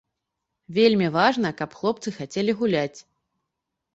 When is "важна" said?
1.17-1.51